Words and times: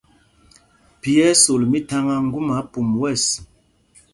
Phī 1.01 1.11
ɛ́ 1.25 1.31
ɛ́ 1.33 1.39
sol 1.41 1.61
mítháŋá 1.71 2.15
ŋgúma 2.25 2.55
pum 2.71 2.87
wɛ̂ɛs. 3.01 3.23